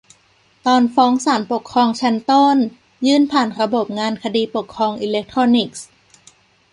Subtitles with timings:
[0.65, 2.57] ตอนฟ้องศาลปกครองชั้นต้น
[3.05, 5.85] ยื่นผ่านระบบงานคดีปกครองอิเล็กทรอนิกส์